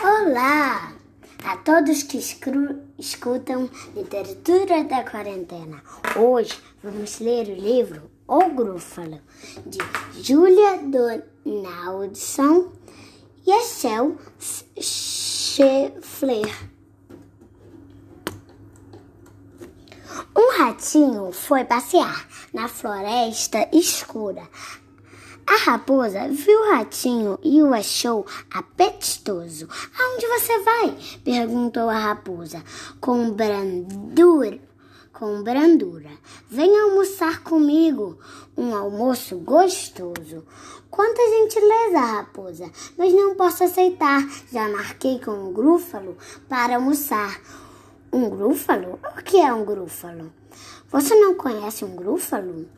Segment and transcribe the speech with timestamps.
[0.00, 0.94] Olá
[1.44, 2.18] a todos que
[2.96, 5.82] escutam Literatura da Quarentena.
[6.16, 9.20] Hoje vamos ler o livro O Grúfalo,
[9.66, 9.78] de
[10.22, 10.78] Júlia
[11.44, 12.70] Donaldson
[13.44, 14.16] e Excel
[14.78, 16.54] Scheffler.
[20.36, 24.48] Um ratinho foi passear na floresta escura.
[25.44, 29.68] A raposa viu o ratinho e o achou apetitoso.
[29.98, 30.96] Aonde você vai?
[31.24, 32.62] perguntou a raposa
[33.00, 34.60] com brandura.
[35.12, 36.10] Com brandura.
[36.48, 38.20] Vem almoçar comigo.
[38.56, 40.46] Um almoço gostoso.
[40.88, 44.22] Quanta gentileza, raposa, mas não posso aceitar.
[44.52, 46.16] Já marquei com o grúfalo
[46.48, 47.40] para almoçar.
[48.14, 48.98] Um grúfalo?
[49.16, 50.30] O que é um grúfalo?
[50.90, 52.68] Você não conhece um grúfalo?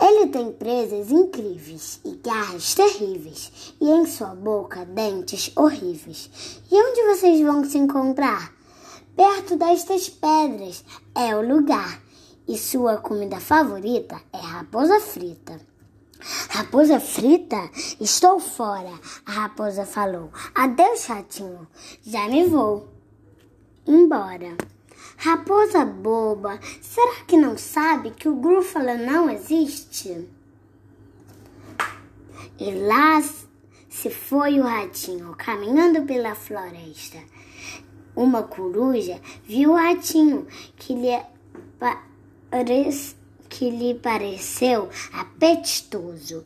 [0.00, 6.60] Ele tem presas incríveis e garras terríveis, e em sua boca dentes horríveis.
[6.68, 8.52] E onde vocês vão se encontrar?
[9.14, 12.02] Perto destas pedras é o lugar,
[12.48, 15.60] e sua comida favorita é raposa frita.
[16.48, 17.70] Raposa frita?
[18.00, 18.92] Estou fora,
[19.24, 20.30] a raposa falou.
[20.52, 21.68] Adeus, ratinho.
[22.02, 22.91] Já me vou.
[23.86, 24.56] Embora.
[25.16, 30.28] Raposa boba, será que não sabe que o grúfalo não existe?
[32.58, 33.22] E lá
[33.88, 37.18] se foi o ratinho caminhando pela floresta.
[38.14, 41.20] Uma coruja viu o ratinho que lhe,
[43.48, 46.44] que lhe pareceu apetitoso.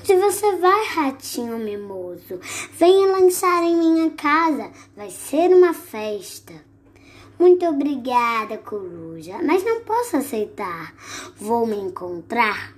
[0.00, 2.40] Onde você vai, ratinho mimoso?
[2.72, 6.52] Venha lançar em minha casa, vai ser uma festa.
[7.38, 10.94] Muito obrigada, coruja, mas não posso aceitar.
[11.36, 12.74] Vou me encontrar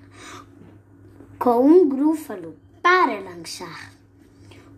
[1.38, 3.92] com um grúfalo para lanchar.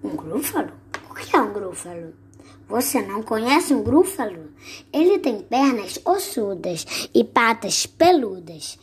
[0.03, 0.73] Um grúfalo?
[1.11, 2.15] O que é um grúfalo?
[2.69, 4.51] Você não conhece um grúfalo?
[4.93, 8.79] Ele tem pernas ossudas e patas peludas,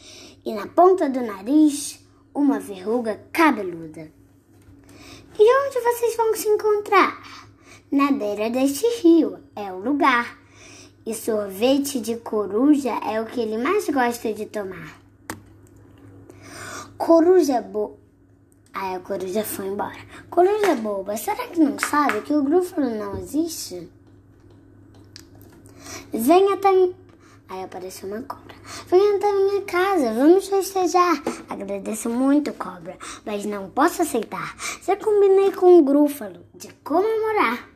[0.46, 2.01] e na ponta do nariz
[2.34, 4.12] uma verruga cabeluda.
[5.38, 7.48] E onde vocês vão se encontrar?
[7.92, 10.40] Na beira deste rio é o lugar
[11.06, 15.00] e sorvete de coruja é o que ele mais gosta de tomar.
[16.98, 18.00] Coruja boba.
[18.74, 20.00] Aí a coruja foi embora.
[20.30, 23.90] Coruja boba, será que não sabe que o grúfalo não existe?
[26.14, 26.70] Venha até.
[27.50, 28.56] Aí apareceu uma cobra.
[28.92, 31.24] Venha até minha casa, vamos festejar.
[31.48, 34.54] Agradeço muito, cobra, mas não posso aceitar.
[34.86, 37.70] Já combinei com o grúfalo de comemorar.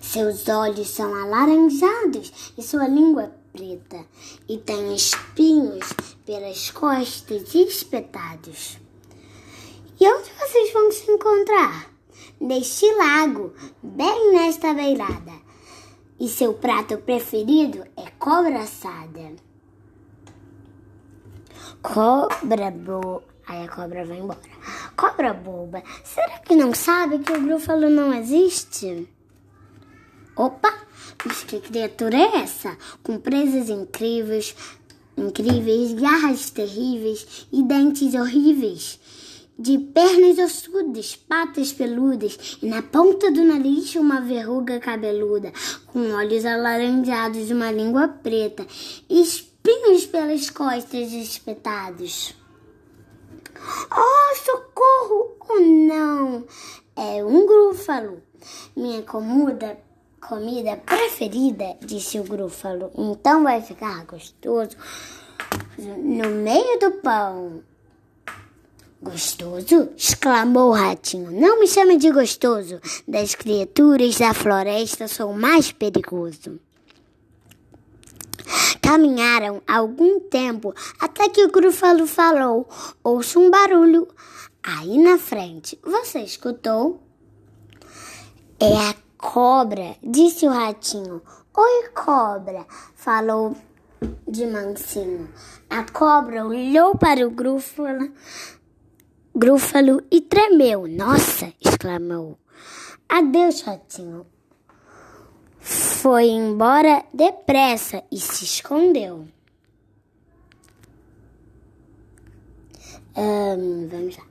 [0.00, 4.06] Seus olhos são alaranjados e sua língua é preta,
[4.48, 5.92] e tem espinhos
[6.24, 8.78] pelas costas espetados.
[9.98, 11.90] E onde vocês vão se encontrar?
[12.40, 15.45] Neste lago, bem nesta beirada.
[16.18, 19.34] E seu prato preferido é cobra assada.
[21.82, 23.22] Cobra boa.
[23.46, 24.40] Aí a cobra vai embora.
[24.96, 29.06] Cobra boba, será que não sabe que o grúfalo não existe?
[30.34, 30.72] Opa,
[31.24, 32.76] mas que criatura é essa?
[33.02, 34.56] Com presas incríveis,
[35.16, 38.98] incríveis, garras terríveis e dentes horríveis.
[39.58, 45.52] De pernas ossudas, patas peludas e na ponta do nariz uma verruga cabeluda,
[45.86, 48.66] com olhos alaranjados e uma língua preta,
[49.08, 52.34] e espinhos pelas costas espetados.
[53.90, 55.36] Oh, socorro!
[55.48, 56.44] Oh, não!
[56.94, 58.22] É um grúfalo.
[58.76, 59.78] Minha comuda
[60.26, 62.90] comida preferida, disse o grúfalo.
[62.96, 64.76] Então vai ficar gostoso
[65.78, 67.62] no meio do pão.
[69.10, 69.90] Gostoso?
[69.96, 71.30] exclamou o ratinho.
[71.30, 72.80] Não me chame de gostoso.
[73.06, 76.58] Das criaturas da floresta sou mais perigoso.
[78.80, 82.68] Caminharam algum tempo até que o grúfalo falou:
[83.02, 84.06] Ouço um barulho
[84.62, 85.78] aí na frente.
[85.82, 87.00] Você escutou?
[88.60, 91.22] É a Cobra, disse o ratinho.
[91.56, 93.56] Oi, cobra, falou
[94.28, 95.28] de mansinho.
[95.70, 98.12] A cobra olhou para o grúfalo,
[99.36, 100.86] grúfalo e tremeu.
[100.88, 102.38] Nossa, exclamou.
[103.08, 104.26] Adeus, ratinho.
[105.60, 109.28] Foi embora depressa e se escondeu.
[113.14, 114.24] Vamos lá.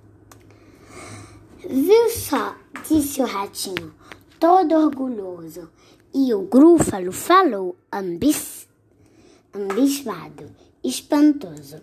[1.68, 2.56] Viu só,
[2.88, 3.94] disse o ratinho
[4.40, 5.70] todo orgulhoso.
[6.14, 8.68] E o grúfalo falou, ambis,
[9.54, 10.50] ambismado,
[10.84, 11.82] espantoso.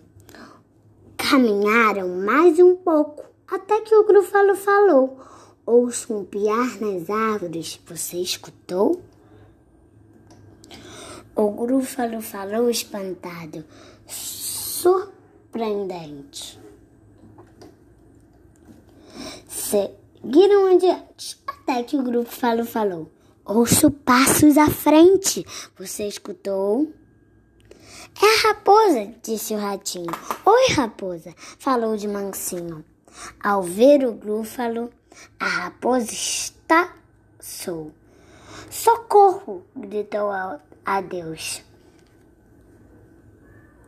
[1.33, 5.17] Caminharam mais um pouco, até que o grúfalo falou:
[5.65, 9.01] Ouço um piar nas árvores, você escutou?
[11.35, 13.65] O grúfalo falou espantado,
[14.05, 16.61] surpreendente.
[19.47, 23.09] Seguiram adiante, até que o grúfalo falou:
[23.43, 25.43] Ouço passos à frente,
[25.75, 26.93] você escutou?
[28.21, 30.11] É a raposa, disse o ratinho.
[30.45, 32.83] Oi, raposa, falou de mansinho.
[33.41, 34.89] Ao ver o grúfalo,
[35.39, 37.91] a raposa estaçou.
[38.69, 39.63] Socorro!
[39.75, 41.63] gritou a Deus.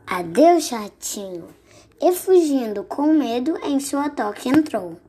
[0.07, 1.47] Adeus, ratinho.
[2.00, 5.00] E fugindo com medo, em sua toca entrou.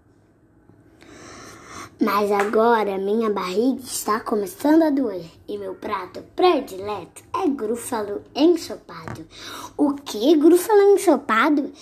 [1.99, 9.27] Mas agora minha barriga está começando a doer e meu prato predileto é grúfalo ensopado.
[9.79, 11.73] O que grúfalo ensopado?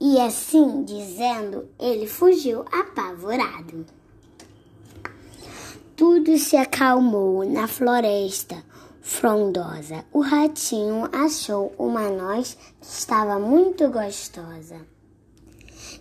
[0.00, 3.84] E assim dizendo, ele fugiu apavorado.
[5.94, 8.64] Tudo se acalmou na floresta
[9.02, 10.02] frondosa.
[10.14, 14.80] O ratinho achou uma noz que estava muito gostosa.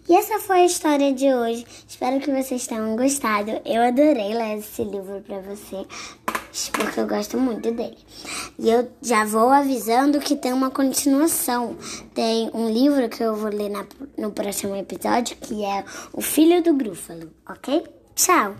[0.09, 1.63] E essa foi a história de hoje.
[1.87, 3.51] Espero que vocês tenham gostado.
[3.63, 5.85] Eu adorei ler esse livro para você,
[6.71, 7.95] porque eu gosto muito dele.
[8.57, 11.77] E eu já vou avisando que tem uma continuação.
[12.15, 13.85] Tem um livro que eu vou ler na,
[14.17, 17.85] no próximo episódio, que é O Filho do Grúfalo, ok?
[18.15, 18.55] Tchau!